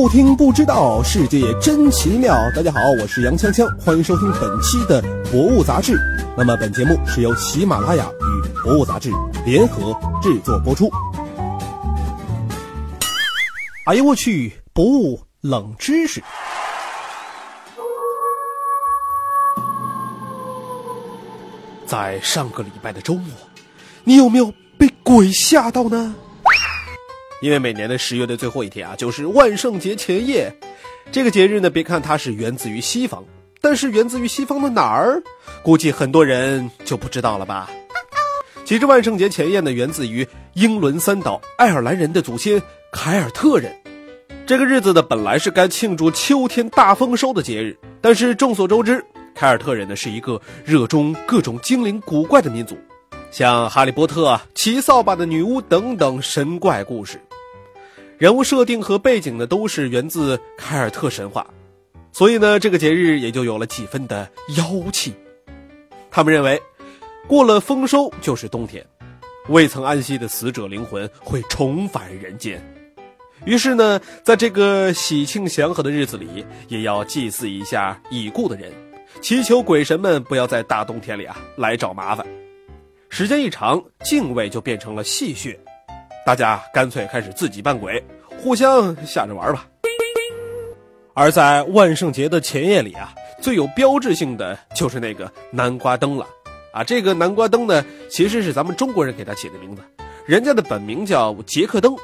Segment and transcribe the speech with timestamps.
[0.00, 2.32] 不听不知道，世界真奇妙。
[2.54, 5.02] 大家好，我是杨锵锵，欢迎收听本期的
[5.32, 5.94] 《博物杂志》。
[6.36, 9.10] 那么本节目是由喜马拉雅与《博物杂志》
[9.44, 9.92] 联合
[10.22, 10.88] 制作播出。
[13.86, 14.52] 哎呦我去！
[14.72, 16.22] 博物冷知识，
[21.84, 23.24] 在上个礼拜的周末，
[24.04, 26.14] 你有没有被鬼吓到呢？
[27.40, 30.52] 因为每年的十月的最后一天啊，就是万圣节前夜。
[31.12, 33.24] 这个节日呢，别看它是源自于西方，
[33.60, 35.22] 但是源自于西方的哪儿？
[35.62, 37.70] 估计很多人就不知道了吧。
[38.64, 42.60] 其实万圣节前夜呢，源自于英伦三岛爱尔兰人的祖先
[42.92, 43.74] 凯尔特人。
[44.44, 49.02] 这个日子呢，本来是该庆祝秋天大丰收的节日，但是众所周知，
[49.34, 52.76] 凯尔特人呢是一个热衷各种精灵古怪的民族，
[53.30, 57.18] 像哈利波特、骑扫把的女巫等等神怪故事。
[58.18, 61.46] 人物设定和背景呢，都是源自凯尔特神话，
[62.10, 65.14] 所以呢，这个节日也就有了几分的妖气。
[66.10, 66.60] 他们认为，
[67.28, 68.84] 过了丰收就是冬天，
[69.50, 72.60] 未曾安息的死者灵魂会重返人间。
[73.44, 78.72] 于是呢，在这个喜庆祥和的日子里，也要祭祀一下已故的人，
[79.20, 82.26] 祈求鬼神们不要在大冬天里啊来找麻烦。
[83.08, 85.56] 时间一长，敬畏就变成了戏谑。
[86.28, 88.04] 大家干脆开始自己扮鬼，
[88.38, 89.66] 互相吓着玩吧。
[91.14, 96.26] 而在万圣节的前夜里啊，最有标志性的就是那个南瓜灯了。
[96.70, 99.80] 啊，这个南瓜灯呢，其实是咱们中国人给他起的名字，
[100.26, 101.96] 人家的本名叫杰克灯。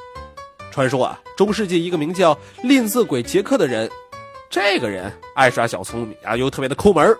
[0.71, 3.91] 传说啊，中世纪一个名叫吝啬鬼杰克的人，
[4.49, 7.15] 这个人爱耍小聪明啊，又特别的抠门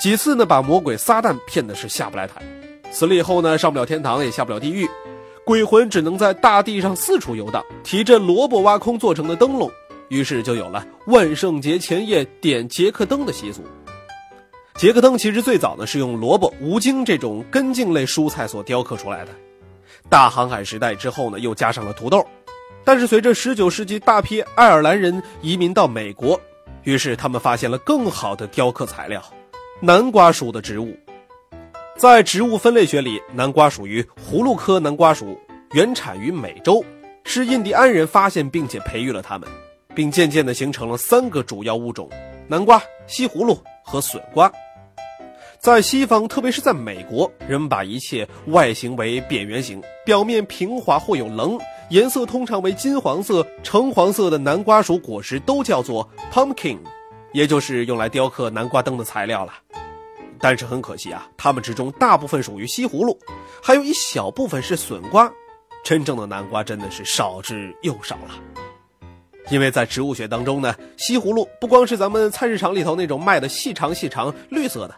[0.00, 2.42] 几次呢把魔鬼撒旦骗的是下不来台，
[2.90, 4.84] 死了以后呢，上不了天堂，也下不了地狱。
[5.44, 9.70] 鬼魂只能在大地上四处游荡，提着萝卜挖空做成的灯笼，
[10.08, 13.62] 于是就有了万圣节前夜点杰克灯的习俗。
[14.76, 19.32] 杰克灯其实最早呢是用萝卜、无精这种根茎类蔬菜所雕刻出来的。
[20.08, 22.26] 大航海时代之后呢，又加上了土豆。
[22.82, 26.40] 但是随着19世纪大批爱尔兰人移民到美国，
[26.84, 29.22] 于是他们发现了更好的雕刻材料——
[29.80, 30.96] 南瓜属的植物。
[31.96, 35.38] 在植物分类学里，南瓜属于葫芦科南瓜属，
[35.72, 36.84] 原产于美洲，
[37.22, 39.48] 是印第安人发现并且培育了它们，
[39.94, 42.10] 并渐渐地形成了三个主要物种：
[42.48, 44.50] 南瓜、西葫芦和笋瓜。
[45.60, 51.56] 在西方，特别是在美国，人们把一切外形为扁圆形、表面平滑或有棱、
[51.90, 56.76] 颜色通常为金黄色、橙黄色的南瓜属果实都叫做 pumpkin，
[57.32, 59.52] 也就是用来雕刻南瓜灯的材料了。
[60.44, 63.18] 但是很可惜啊，它们之中大部分属于西葫芦，
[63.62, 65.32] 还有一小部分是笋瓜。
[65.82, 68.34] 真正的南瓜真的是少之又少了。
[69.48, 74.94] 因为在植物学当中呢，西葫芦不光是咱们菜市场里头那种卖的细长细长绿色的，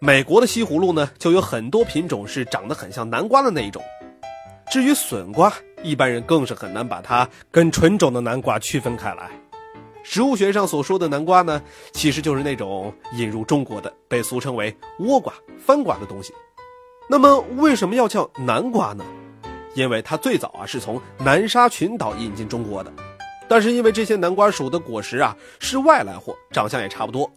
[0.00, 3.82] 美国的西葫芦呢就有很多品种是长得很像南瓜的那一种。
[4.70, 5.50] 至于笋瓜，
[5.82, 9.30] 一般人更是很难把它跟纯种的南瓜区分开来。
[10.04, 11.60] 植物学上所说的南瓜呢，
[11.92, 16.32] 其实就是那种引入中国的，被俗称为倭瓜、番瓜的东西。
[17.08, 19.04] 那么为什么要叫南瓜呢？
[19.74, 22.92] 因为它最早啊是从南沙群岛引进中国的，
[23.48, 27.28] 但是因为这些南瓜属的果实啊是外来货，长相也差不多，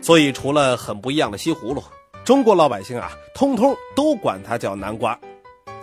[0.00, 1.82] 所以除了很不一样的西葫芦，
[2.24, 5.18] 中国老百姓啊通通都管它叫南瓜。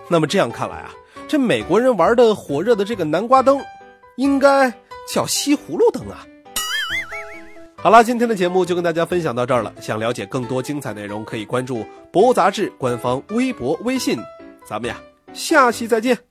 [0.07, 0.91] 那么这样看来啊，
[1.27, 3.61] 这美国人玩的火热的这个南瓜灯，
[4.15, 4.73] 应该。
[5.07, 6.25] 叫西葫芦灯啊！
[7.77, 9.73] 好了，今天的节目就跟大家分享到这儿了。
[9.81, 11.77] 想了解更多精彩内容，可以关注
[12.11, 14.19] 《博物杂志》官方微博、微信。
[14.65, 15.01] 咱们呀，
[15.33, 16.30] 下期再见。